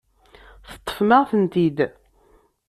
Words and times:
Teṭṭfem-aɣ-tent-id. 0.69 1.77